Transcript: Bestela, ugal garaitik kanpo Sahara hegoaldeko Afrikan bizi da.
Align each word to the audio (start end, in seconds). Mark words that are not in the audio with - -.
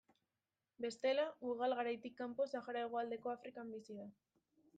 Bestela, 0.85 1.25
ugal 1.51 1.75
garaitik 1.81 2.15
kanpo 2.23 2.49
Sahara 2.55 2.83
hegoaldeko 2.87 3.35
Afrikan 3.37 3.71
bizi 3.77 4.01
da. 4.01 4.11